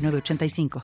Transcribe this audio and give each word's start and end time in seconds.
985. 0.00 0.82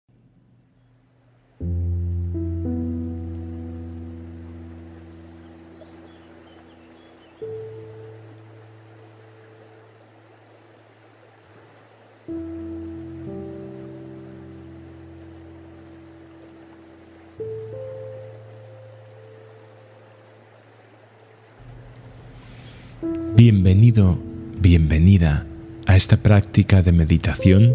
Bienvenido, 23.37 24.19
bienvenida 24.59 25.47
a 25.87 25.95
esta 25.95 26.17
práctica 26.17 26.81
de 26.81 26.93
meditación 26.93 27.75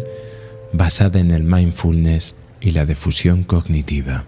basada 0.72 1.20
en 1.20 1.30
el 1.30 1.44
mindfulness 1.44 2.36
y 2.60 2.70
la 2.70 2.86
difusión 2.86 3.44
cognitiva. 3.44 4.24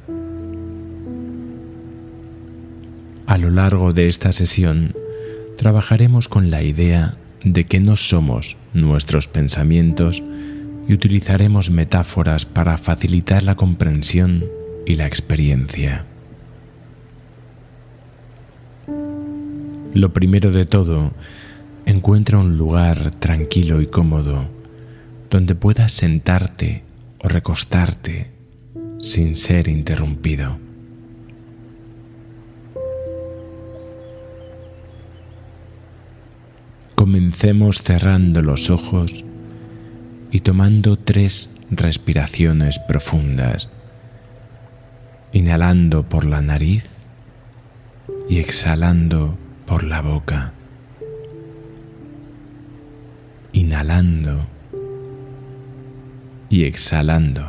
A 3.27 3.39
lo 3.39 3.51
largo 3.51 3.93
de 3.93 4.07
esta 4.07 4.33
sesión 4.33 4.95
trabajaremos 5.57 6.29
con 6.29 6.51
la 6.51 6.63
idea 6.63 7.17
de 7.43 7.65
que 7.65 7.81
no 7.81 7.97
somos 7.97 8.57
nuestros 8.73 9.29
pensamientos 9.29 10.23
y 10.87 10.93
utilizaremos 10.93 11.71
metáforas 11.71 12.45
para 12.45 12.77
facilitar 12.77 13.43
la 13.43 13.55
comprensión 13.55 14.45
y 14.85 14.97
la 14.97 15.07
experiencia. 15.07 16.05
Lo 19.95 20.13
primero 20.13 20.51
de 20.51 20.67
todo, 20.67 21.13
encuentra 21.87 22.39
un 22.39 22.59
lugar 22.59 23.13
tranquilo 23.13 23.81
y 23.81 23.87
cómodo 23.87 24.49
donde 25.35 25.57
puedas 25.57 25.91
sentarte 25.91 26.85
o 27.19 27.27
recostarte 27.27 28.31
sin 29.01 29.35
ser 29.35 29.67
interrumpido. 29.67 30.59
Comencemos 36.95 37.83
cerrando 37.83 38.43
los 38.43 38.71
ojos 38.71 39.25
y 40.31 40.39
tomando 40.39 40.97
tres 40.97 41.51
respiraciones 41.69 42.79
profundas, 42.79 43.71
inhalando 45.33 46.09
por 46.09 46.27
la 46.27 46.43
nariz 46.43 46.85
y 48.31 48.39
exhalando 48.39 49.37
por 49.67 49.83
la 49.83 50.01
boca, 50.01 50.53
inhalando 53.53 54.54
y 56.55 56.67
exhalando. 56.67 57.45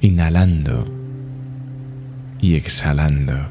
Inhalando 0.00 0.86
y 2.40 2.56
exhalando. 2.56 3.46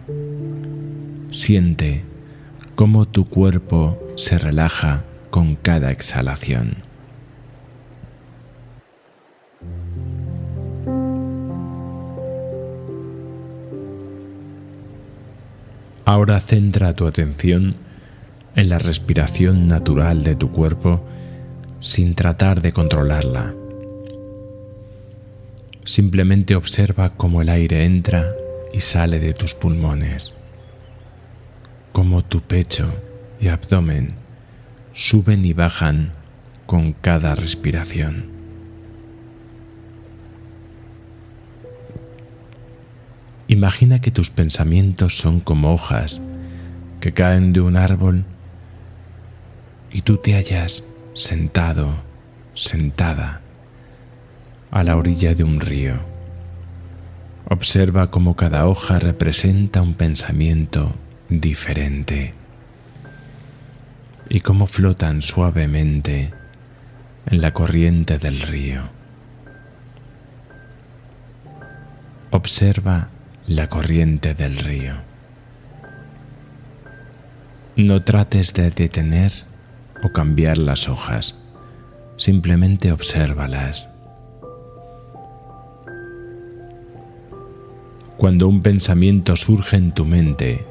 Siente 1.31 2.03
cómo 2.75 3.07
tu 3.07 3.23
cuerpo 3.23 3.97
se 4.17 4.37
relaja 4.37 5.05
con 5.29 5.55
cada 5.55 5.89
exhalación. 5.89 6.83
Ahora 16.03 16.41
centra 16.41 16.91
tu 16.91 17.07
atención 17.07 17.75
en 18.57 18.67
la 18.67 18.79
respiración 18.79 19.69
natural 19.69 20.25
de 20.25 20.35
tu 20.35 20.51
cuerpo 20.51 21.07
sin 21.79 22.15
tratar 22.15 22.61
de 22.61 22.71
controlarla. 22.71 23.53
Simplemente 25.83 26.55
observa 26.55 27.13
cómo 27.15 27.41
el 27.41 27.49
aire 27.49 27.85
entra 27.85 28.29
y 28.73 28.81
sale 28.81 29.19
de 29.19 29.33
tus 29.33 29.53
pulmones, 29.53 30.33
cómo 31.93 32.23
tu 32.23 32.41
pecho 32.41 32.91
y 33.39 33.47
abdomen 33.47 34.09
suben 34.93 35.45
y 35.45 35.53
bajan 35.53 36.11
con 36.65 36.91
cada 36.91 37.35
respiración. 37.35 38.37
Imagina 43.47 44.01
que 44.01 44.11
tus 44.11 44.29
pensamientos 44.29 45.17
son 45.17 45.39
como 45.39 45.73
hojas 45.73 46.19
que 46.99 47.13
caen 47.13 47.53
de 47.53 47.61
un 47.61 47.77
árbol 47.77 48.25
y 49.91 50.01
tú 50.01 50.17
te 50.17 50.33
hallas 50.33 50.83
sentado, 51.17 51.95
sentada, 52.53 53.41
a 54.69 54.83
la 54.83 54.95
orilla 54.95 55.33
de 55.33 55.43
un 55.43 55.59
río. 55.59 55.95
Observa 57.49 58.11
cómo 58.11 58.35
cada 58.35 58.67
hoja 58.67 58.99
representa 58.99 59.81
un 59.81 59.95
pensamiento 59.95 60.93
diferente 61.27 62.35
y 64.29 64.41
cómo 64.41 64.67
flotan 64.67 65.23
suavemente 65.23 66.33
en 67.25 67.41
la 67.41 67.51
corriente 67.51 68.19
del 68.19 68.39
río. 68.39 68.83
Observa 72.29 73.09
la 73.47 73.67
corriente 73.69 74.35
del 74.35 74.57
río. 74.57 74.93
No 77.75 78.03
trates 78.03 78.53
de 78.53 78.69
detener 78.69 79.47
o 80.03 80.09
cambiar 80.09 80.57
las 80.57 80.89
hojas, 80.89 81.35
simplemente 82.17 82.91
obsérvalas. 82.91 83.87
Cuando 88.17 88.47
un 88.47 88.61
pensamiento 88.61 89.35
surge 89.35 89.77
en 89.77 89.91
tu 89.91 90.03
mente, 90.03 90.65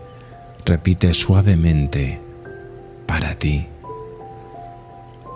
repite 0.65 1.15
suavemente, 1.15 2.21
para 3.07 3.37
ti, 3.37 3.69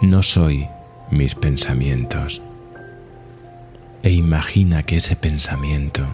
no 0.03 0.23
soy 0.23 0.67
mis 1.11 1.35
pensamientos. 1.35 2.43
E 4.03 4.11
imagina 4.11 4.83
que 4.83 4.97
ese 4.97 5.15
pensamiento 5.15 6.07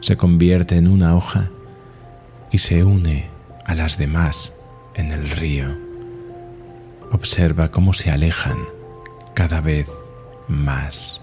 se 0.00 0.16
convierte 0.16 0.76
en 0.76 0.88
una 0.88 1.14
hoja 1.14 1.50
y 2.50 2.58
se 2.58 2.84
une 2.84 3.26
a 3.66 3.74
las 3.74 3.98
demás 3.98 4.54
en 4.94 5.12
el 5.12 5.30
río. 5.30 5.89
Observa 7.12 7.70
cómo 7.70 7.92
se 7.92 8.10
alejan 8.10 8.58
cada 9.34 9.60
vez 9.60 9.88
más. 10.48 11.20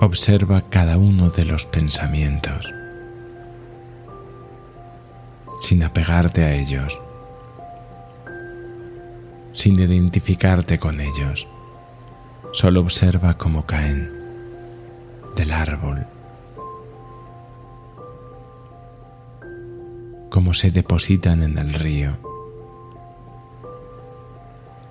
Observa 0.00 0.60
cada 0.60 0.98
uno 0.98 1.30
de 1.30 1.44
los 1.44 1.66
pensamientos 1.66 2.70
sin 5.60 5.82
apegarte 5.82 6.44
a 6.44 6.54
ellos, 6.54 7.00
sin 9.52 9.78
identificarte 9.80 10.78
con 10.78 11.00
ellos. 11.00 11.48
Solo 12.52 12.80
observa 12.80 13.36
cómo 13.36 13.66
caen 13.66 14.12
del 15.34 15.50
árbol 15.50 16.06
cómo 20.36 20.52
se 20.52 20.70
depositan 20.70 21.42
en 21.42 21.56
el 21.56 21.72
río, 21.72 22.18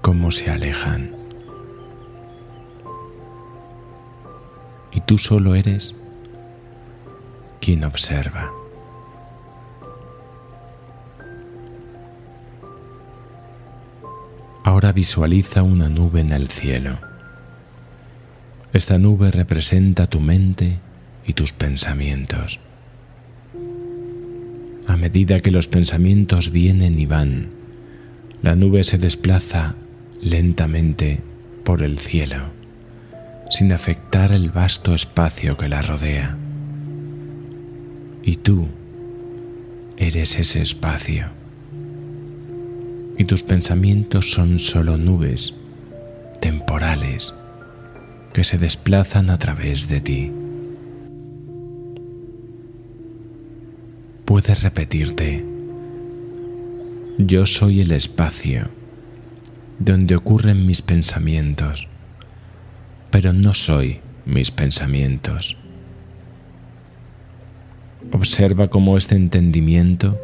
cómo 0.01 0.31
se 0.31 0.49
alejan. 0.49 1.15
Y 4.91 5.01
tú 5.01 5.19
solo 5.19 5.53
eres 5.53 5.95
quien 7.61 7.83
observa. 7.83 8.51
Ahora 14.63 14.91
visualiza 14.93 15.61
una 15.61 15.89
nube 15.89 16.21
en 16.21 16.33
el 16.33 16.47
cielo. 16.47 16.97
Esta 18.73 18.97
nube 18.97 19.29
representa 19.29 20.07
tu 20.07 20.19
mente 20.19 20.79
y 21.23 21.33
tus 21.33 21.53
pensamientos. 21.53 22.59
A 24.87 24.97
medida 24.97 25.39
que 25.39 25.51
los 25.51 25.67
pensamientos 25.67 26.51
vienen 26.51 26.99
y 26.99 27.05
van, 27.05 27.47
la 28.41 28.55
nube 28.55 28.83
se 28.83 28.97
desplaza 28.97 29.75
lentamente 30.21 31.21
por 31.63 31.81
el 31.81 31.97
cielo, 31.97 32.37
sin 33.49 33.71
afectar 33.71 34.31
el 34.31 34.51
vasto 34.51 34.93
espacio 34.93 35.57
que 35.57 35.67
la 35.67 35.81
rodea. 35.81 36.37
Y 38.23 38.35
tú 38.37 38.67
eres 39.97 40.37
ese 40.37 40.61
espacio. 40.61 41.27
Y 43.17 43.25
tus 43.25 43.43
pensamientos 43.43 44.31
son 44.31 44.59
solo 44.59 44.97
nubes 44.97 45.55
temporales 46.41 47.33
que 48.33 48.43
se 48.43 48.57
desplazan 48.57 49.29
a 49.29 49.37
través 49.37 49.87
de 49.87 50.01
ti. 50.01 50.31
Puedes 54.25 54.63
repetirte, 54.63 55.45
yo 57.19 57.45
soy 57.45 57.81
el 57.81 57.91
espacio 57.91 58.69
donde 59.77 60.15
ocurren 60.15 60.65
mis 60.65 60.81
pensamientos, 60.81 61.87
pero 63.11 63.33
no 63.33 63.53
soy 63.53 63.99
mis 64.25 64.49
pensamientos. 64.49 65.57
Observa 68.11 68.67
cómo 68.69 68.97
este 68.97 69.13
entendimiento 69.13 70.19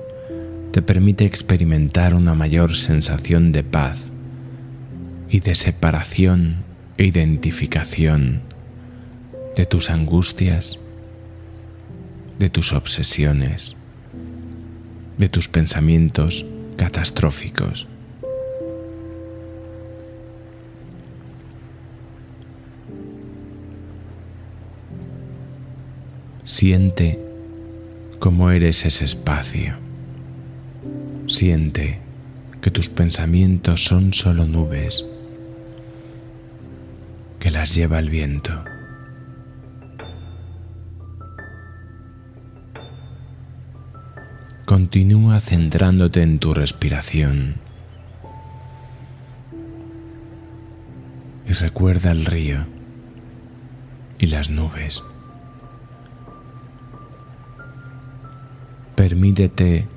te 0.71 0.81
permite 0.81 1.25
experimentar 1.25 2.15
una 2.15 2.33
mayor 2.33 2.75
sensación 2.75 3.51
de 3.51 3.63
paz 3.63 4.00
y 5.30 5.42
de 5.42 5.53
separación 5.53 6.63
e 6.98 7.06
identificación 7.06 8.42
de 9.56 9.68
tus 9.68 9.92
angustias, 9.92 10.80
de 12.39 12.50
tus 12.50 12.74
obsesiones, 12.74 13.77
de 15.18 15.30
tus 15.30 15.48
pensamientos 15.48 16.46
catastróficos. 16.78 17.88
Siente 26.44 27.19
cómo 28.19 28.52
eres 28.52 28.86
ese 28.86 29.06
espacio. 29.06 29.75
Siente 31.28 32.00
que 32.62 32.72
tus 32.72 32.90
pensamientos 32.90 33.84
son 33.86 34.13
solo 34.13 34.46
nubes 34.46 35.06
que 37.40 37.52
las 37.52 37.74
lleva 37.74 38.00
el 38.00 38.10
viento. 38.10 38.63
Continúa 44.81 45.39
centrándote 45.39 46.24
en 46.24 46.39
tu 46.39 46.56
respiración 46.56 47.57
y 51.48 51.54
recuerda 51.54 52.10
el 52.12 52.25
río 52.25 52.66
y 54.18 54.25
las 54.25 54.50
nubes. 54.50 55.04
Permítete 58.95 59.88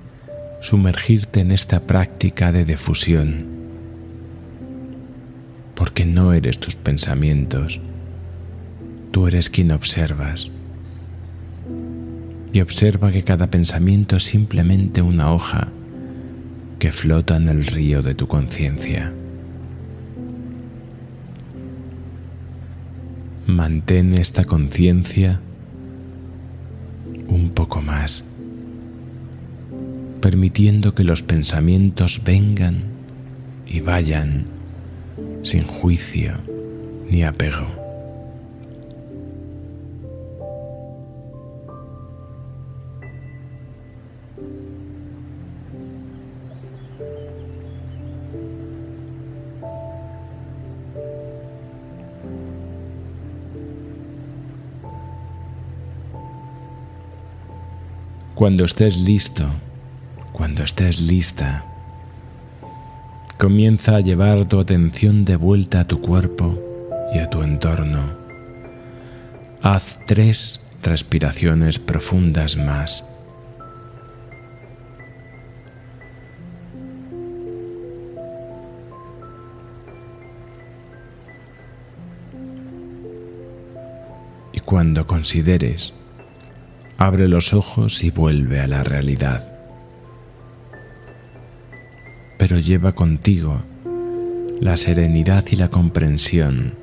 sumergirte 0.61 1.41
en 1.41 1.51
esta 1.51 1.81
práctica 1.81 2.53
de 2.53 2.67
difusión, 2.67 3.47
porque 5.75 6.05
no 6.05 6.35
eres 6.35 6.61
tus 6.61 6.77
pensamientos, 6.77 7.81
tú 9.13 9.29
eres 9.29 9.49
quien 9.49 9.73
observas. 9.73 10.51
Y 12.55 12.63
observa 12.63 13.13
que 13.13 13.23
cada 13.23 13.49
pensamiento 13.49 14.17
es 14.17 14.23
simplemente 14.23 15.03
una 15.03 15.31
hoja 15.35 15.69
que 16.79 16.91
flota 16.91 17.37
en 17.37 17.49
el 17.49 17.67
río 17.67 18.01
de 18.01 18.15
tu 18.15 18.27
conciencia. 18.27 19.13
Mantén 23.47 24.15
esta 24.15 24.45
conciencia 24.45 25.41
un 27.29 27.51
poco 27.51 27.83
más 27.83 28.25
permitiendo 30.25 30.95
que 30.95 31.05
los 31.05 31.23
pensamientos 31.23 32.23
vengan 32.25 32.85
y 33.67 33.81
vayan 33.81 34.47
sin 35.43 35.67
juicio 35.67 36.33
ni 37.11 37.25
apego. 37.25 37.84
Cuando 58.35 58.65
estés 58.65 58.97
listo, 58.97 59.45
cuando 60.33 60.65
estés 60.65 61.01
lista, 61.01 61.65
comienza 63.39 63.95
a 63.95 64.01
llevar 64.01 64.49
tu 64.49 64.59
atención 64.59 65.25
de 65.25 65.37
vuelta 65.37 65.79
a 65.79 65.85
tu 65.87 66.01
cuerpo 66.01 66.59
y 67.15 67.19
a 67.19 67.31
tu 67.31 67.45
entorno. 67.45 68.01
Haz 69.63 70.01
tres 70.09 70.61
respiraciones 70.83 71.79
profundas 71.79 72.57
más. 72.57 73.09
Y 84.53 84.59
cuando 84.59 85.07
consideres, 85.07 85.93
abre 86.99 87.29
los 87.29 87.55
ojos 87.55 88.05
y 88.05 88.11
vuelve 88.11 88.61
a 88.61 88.67
la 88.67 88.83
realidad 88.83 89.55
pero 92.39 92.59
lleva 92.59 92.93
contigo 92.93 93.63
la 94.61 94.77
serenidad 94.77 95.45
y 95.51 95.57
la 95.57 95.69
comprensión 95.69 96.75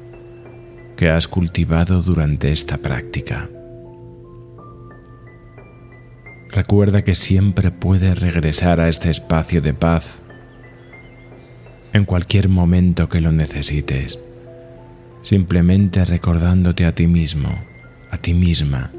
que 0.97 1.09
has 1.09 1.27
cultivado 1.27 2.01
durante 2.01 2.51
esta 2.51 2.77
práctica. 2.77 3.49
Recuerda 6.49 7.03
que 7.03 7.15
siempre 7.15 7.71
puedes 7.71 8.19
regresar 8.19 8.79
a 8.79 8.89
este 8.89 9.09
espacio 9.09 9.61
de 9.61 9.73
paz 9.73 10.21
en 11.93 12.05
cualquier 12.05 12.49
momento 12.49 13.09
que 13.09 13.21
lo 13.21 13.31
necesites, 13.31 14.19
simplemente 15.21 16.03
recordándote 16.05 16.85
a 16.85 16.93
ti 16.93 17.07
mismo, 17.07 17.49
a 18.09 18.17
ti 18.17 18.33
misma, 18.33 18.91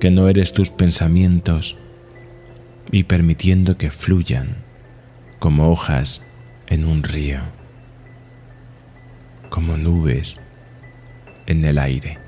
que 0.00 0.10
no 0.10 0.28
eres 0.28 0.52
tus 0.52 0.70
pensamientos 0.70 1.76
y 2.90 3.04
permitiendo 3.04 3.76
que 3.76 3.90
fluyan 3.90 4.56
como 5.38 5.70
hojas 5.70 6.22
en 6.66 6.84
un 6.84 7.02
río, 7.02 7.40
como 9.50 9.76
nubes 9.76 10.40
en 11.46 11.64
el 11.64 11.78
aire. 11.78 12.23